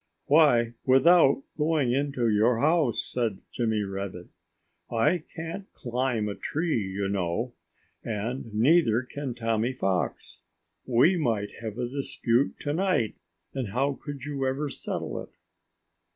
[0.25, 4.29] "Why, without going into your house!" said Jimmy Rabbit.
[4.89, 7.53] "I can't climb a tree, you know.
[8.03, 10.39] And neither can Tommy Fox.
[10.87, 13.13] We might have a dispute to night;
[13.53, 15.29] and how could you ever settle it?"